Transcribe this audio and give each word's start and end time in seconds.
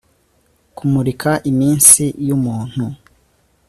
kumurika 0.75 1.31
iminsi 1.51 2.03
yumuntu 2.27 2.85